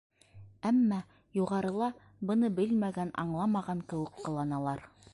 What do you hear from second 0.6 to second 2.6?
Әммә юғарыла быны